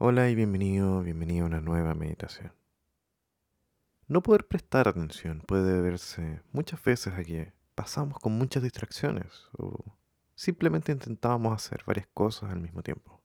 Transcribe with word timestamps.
Hola 0.00 0.30
y 0.30 0.36
bienvenido, 0.36 1.02
bienvenido 1.02 1.42
a 1.42 1.48
una 1.48 1.60
nueva 1.60 1.92
meditación. 1.92 2.52
No 4.06 4.22
poder 4.22 4.46
prestar 4.46 4.86
atención 4.86 5.42
puede 5.44 5.72
deberse 5.72 6.40
muchas 6.52 6.80
veces 6.84 7.14
a 7.14 7.24
que 7.24 7.52
pasamos 7.74 8.20
con 8.20 8.38
muchas 8.38 8.62
distracciones 8.62 9.48
o 9.58 9.96
simplemente 10.36 10.92
intentamos 10.92 11.52
hacer 11.52 11.82
varias 11.84 12.06
cosas 12.14 12.52
al 12.52 12.60
mismo 12.60 12.80
tiempo. 12.84 13.20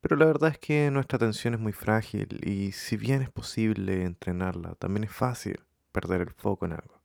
Pero 0.00 0.14
la 0.14 0.26
verdad 0.26 0.52
es 0.52 0.60
que 0.60 0.92
nuestra 0.92 1.16
atención 1.16 1.54
es 1.54 1.60
muy 1.60 1.72
frágil 1.72 2.38
y 2.48 2.70
si 2.70 2.96
bien 2.96 3.20
es 3.22 3.30
posible 3.30 4.04
entrenarla, 4.04 4.76
también 4.76 5.02
es 5.02 5.12
fácil 5.12 5.58
perder 5.90 6.20
el 6.20 6.30
foco 6.30 6.66
en 6.66 6.74
algo. 6.74 7.02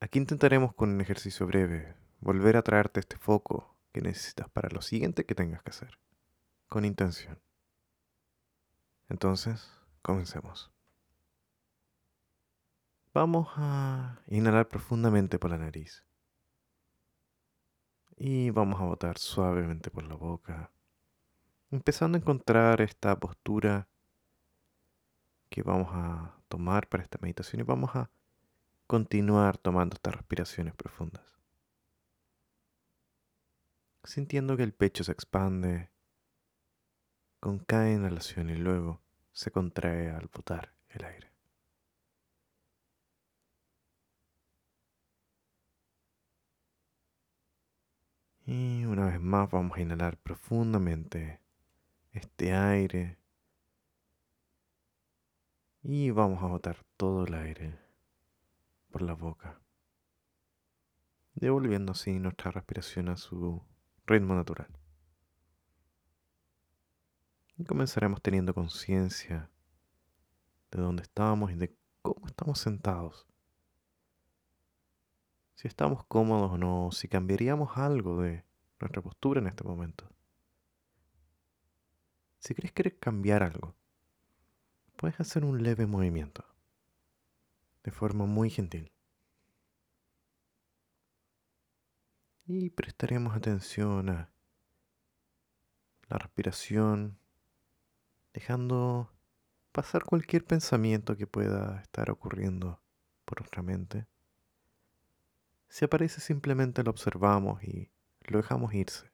Aquí 0.00 0.18
intentaremos 0.18 0.74
con 0.74 0.90
un 0.90 1.00
ejercicio 1.00 1.46
breve 1.46 1.94
volver 2.18 2.56
a 2.56 2.62
traerte 2.62 2.98
este 2.98 3.18
foco 3.18 3.72
que 3.92 4.00
necesitas 4.00 4.48
para 4.48 4.68
lo 4.68 4.82
siguiente 4.82 5.24
que 5.24 5.36
tengas 5.36 5.62
que 5.62 5.70
hacer, 5.70 5.96
con 6.66 6.84
intención. 6.84 7.38
Entonces, 9.08 9.70
comencemos. 10.02 10.70
Vamos 13.14 13.48
a 13.56 14.20
inhalar 14.26 14.68
profundamente 14.68 15.38
por 15.38 15.50
la 15.50 15.58
nariz. 15.58 16.04
Y 18.16 18.50
vamos 18.50 18.80
a 18.80 18.84
botar 18.84 19.18
suavemente 19.18 19.90
por 19.90 20.04
la 20.04 20.14
boca, 20.14 20.70
empezando 21.70 22.16
a 22.16 22.20
encontrar 22.20 22.80
esta 22.80 23.18
postura 23.18 23.88
que 25.48 25.62
vamos 25.62 25.88
a 25.92 26.34
tomar 26.48 26.88
para 26.88 27.02
esta 27.02 27.18
meditación 27.20 27.60
y 27.60 27.64
vamos 27.64 27.94
a 27.94 28.10
continuar 28.86 29.56
tomando 29.56 29.94
estas 29.94 30.14
respiraciones 30.14 30.74
profundas. 30.74 31.24
Sintiendo 34.04 34.56
que 34.56 34.62
el 34.64 34.72
pecho 34.72 35.04
se 35.04 35.12
expande 35.12 35.90
con 37.40 37.58
cada 37.58 37.90
inhalación 37.90 38.50
y 38.50 38.56
luego 38.56 39.00
se 39.32 39.50
contrae 39.50 40.10
al 40.10 40.28
botar 40.28 40.72
el 40.90 41.04
aire. 41.04 41.32
Y 48.46 48.84
una 48.86 49.06
vez 49.06 49.20
más 49.20 49.50
vamos 49.50 49.76
a 49.76 49.80
inhalar 49.82 50.16
profundamente 50.16 51.40
este 52.12 52.54
aire 52.54 53.18
y 55.82 56.10
vamos 56.10 56.42
a 56.42 56.46
botar 56.46 56.84
todo 56.96 57.24
el 57.26 57.34
aire 57.34 57.78
por 58.90 59.02
la 59.02 59.12
boca, 59.12 59.60
devolviendo 61.34 61.92
así 61.92 62.18
nuestra 62.18 62.50
respiración 62.50 63.10
a 63.10 63.16
su 63.16 63.62
ritmo 64.06 64.34
natural. 64.34 64.68
Y 67.58 67.64
comenzaremos 67.64 68.22
teniendo 68.22 68.54
conciencia 68.54 69.50
de 70.70 70.80
dónde 70.80 71.02
estamos 71.02 71.50
y 71.50 71.56
de 71.56 71.74
cómo 72.02 72.28
estamos 72.28 72.60
sentados. 72.60 73.26
Si 75.56 75.66
estamos 75.66 76.04
cómodos 76.04 76.52
o 76.52 76.56
no, 76.56 76.90
si 76.92 77.08
cambiaríamos 77.08 77.76
algo 77.76 78.22
de 78.22 78.44
nuestra 78.78 79.02
postura 79.02 79.40
en 79.40 79.48
este 79.48 79.64
momento. 79.64 80.08
Si 82.38 82.54
crees 82.54 82.72
querer 82.72 82.96
cambiar 83.00 83.42
algo, 83.42 83.74
puedes 84.94 85.18
hacer 85.18 85.44
un 85.44 85.60
leve 85.60 85.86
movimiento, 85.86 86.44
de 87.82 87.90
forma 87.90 88.24
muy 88.26 88.50
gentil. 88.50 88.92
Y 92.46 92.70
prestaremos 92.70 93.36
atención 93.36 94.10
a 94.10 94.30
la 96.08 96.18
respiración 96.18 97.18
dejando 98.38 99.10
pasar 99.72 100.04
cualquier 100.04 100.44
pensamiento 100.44 101.16
que 101.16 101.26
pueda 101.26 101.80
estar 101.80 102.08
ocurriendo 102.08 102.80
por 103.24 103.40
nuestra 103.40 103.62
mente. 103.62 104.06
Si 105.68 105.84
aparece 105.84 106.20
simplemente 106.20 106.84
lo 106.84 106.92
observamos 106.92 107.60
y 107.64 107.90
lo 108.20 108.38
dejamos 108.38 108.72
irse. 108.74 109.10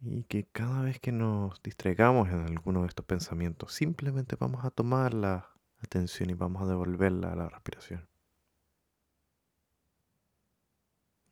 Y 0.00 0.22
que 0.22 0.44
cada 0.44 0.82
vez 0.82 1.00
que 1.00 1.10
nos 1.10 1.60
distraigamos 1.64 2.28
en 2.28 2.46
alguno 2.46 2.82
de 2.82 2.86
estos 2.86 3.04
pensamientos, 3.04 3.74
simplemente 3.74 4.36
vamos 4.38 4.64
a 4.64 4.70
tomar 4.70 5.12
la 5.12 5.50
atención 5.82 6.30
y 6.30 6.34
vamos 6.34 6.62
a 6.62 6.66
devolverla 6.66 7.32
a 7.32 7.36
la 7.36 7.48
respiración. 7.48 8.08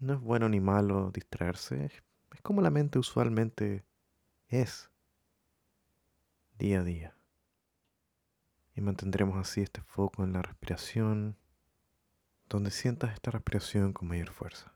No 0.00 0.14
es 0.14 0.20
bueno 0.20 0.48
ni 0.48 0.58
malo 0.58 1.12
distraerse, 1.12 1.92
es 2.32 2.42
como 2.42 2.60
la 2.60 2.70
mente 2.70 2.98
usualmente 2.98 3.84
es 4.48 4.90
día 6.58 6.80
a 6.80 6.84
día. 6.84 7.14
Y 8.74 8.80
mantendremos 8.80 9.38
así 9.38 9.60
este 9.60 9.80
foco 9.80 10.24
en 10.24 10.32
la 10.32 10.42
respiración, 10.42 11.36
donde 12.48 12.70
sientas 12.70 13.14
esta 13.14 13.30
respiración 13.30 13.92
con 13.92 14.08
mayor 14.08 14.30
fuerza. 14.30 14.72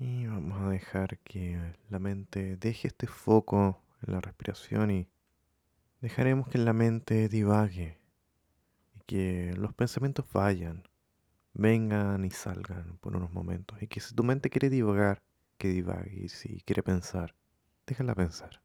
Y 0.00 0.26
vamos 0.28 0.60
a 0.62 0.68
dejar 0.68 1.18
que 1.18 1.74
la 1.90 1.98
mente 1.98 2.56
deje 2.56 2.86
este 2.86 3.08
foco 3.08 3.82
en 4.06 4.12
la 4.14 4.20
respiración 4.20 4.92
y 4.92 5.08
dejaremos 6.00 6.46
que 6.48 6.58
la 6.58 6.72
mente 6.72 7.28
divague 7.28 7.98
y 8.94 9.00
que 9.06 9.52
los 9.56 9.74
pensamientos 9.74 10.24
vayan, 10.32 10.84
vengan 11.52 12.24
y 12.24 12.30
salgan 12.30 12.98
por 12.98 13.16
unos 13.16 13.32
momentos. 13.32 13.82
Y 13.82 13.88
que 13.88 13.98
si 13.98 14.14
tu 14.14 14.22
mente 14.22 14.50
quiere 14.50 14.70
divagar, 14.70 15.20
que 15.58 15.68
divague. 15.68 16.14
Y 16.14 16.28
si 16.28 16.60
quiere 16.60 16.84
pensar, 16.84 17.34
déjala 17.84 18.14
pensar. 18.14 18.62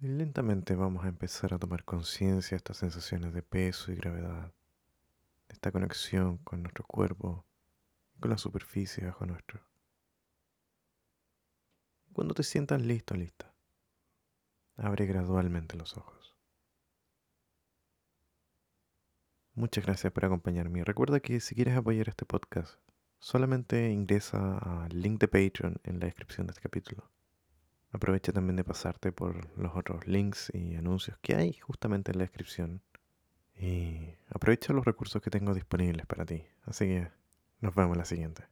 Lentamente 0.00 0.74
vamos 0.74 1.04
a 1.04 1.08
empezar 1.08 1.52
a 1.52 1.58
tomar 1.58 1.84
conciencia 1.84 2.50
de 2.50 2.56
estas 2.56 2.78
sensaciones 2.78 3.34
de 3.34 3.42
peso 3.42 3.92
y 3.92 3.96
gravedad, 3.96 4.52
de 5.48 5.54
esta 5.54 5.70
conexión 5.70 6.38
con 6.38 6.62
nuestro 6.62 6.84
cuerpo 6.86 7.44
y 8.14 8.20
con 8.20 8.30
la 8.30 8.38
superficie 8.38 9.04
bajo 9.04 9.26
nuestro. 9.26 9.60
Cuando 12.14 12.34
te 12.34 12.42
sientas 12.42 12.80
listo, 12.80 13.14
lista, 13.14 13.54
abre 14.76 15.06
gradualmente 15.06 15.76
los 15.76 15.96
ojos. 15.96 16.34
Muchas 19.52 19.84
gracias 19.84 20.12
por 20.12 20.24
acompañarme. 20.24 20.82
Recuerda 20.82 21.20
que 21.20 21.40
si 21.40 21.54
quieres 21.54 21.76
apoyar 21.76 22.08
este 22.08 22.24
podcast, 22.24 22.80
solamente 23.18 23.90
ingresa 23.90 24.58
al 24.58 25.00
link 25.00 25.20
de 25.20 25.28
Patreon 25.28 25.76
en 25.84 26.00
la 26.00 26.06
descripción 26.06 26.46
de 26.46 26.52
este 26.52 26.62
capítulo. 26.62 27.10
Aprovecha 27.92 28.32
también 28.32 28.56
de 28.56 28.64
pasarte 28.64 29.10
por 29.12 29.56
los 29.58 29.76
otros 29.76 30.06
links 30.06 30.50
y 30.54 30.76
anuncios 30.76 31.18
que 31.20 31.34
hay 31.34 31.54
justamente 31.54 32.12
en 32.12 32.18
la 32.18 32.24
descripción. 32.24 32.82
Y 33.56 34.14
aprovecha 34.28 34.72
los 34.72 34.84
recursos 34.84 35.20
que 35.20 35.30
tengo 35.30 35.54
disponibles 35.54 36.06
para 36.06 36.24
ti. 36.24 36.44
Así 36.64 36.86
que 36.86 37.08
nos 37.60 37.74
vemos 37.74 37.94
en 37.94 37.98
la 37.98 38.04
siguiente. 38.04 38.44